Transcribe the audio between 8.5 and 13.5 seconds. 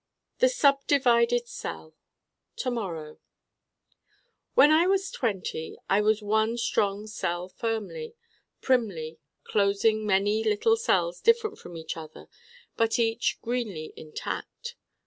primly closing many little cells different from each other but each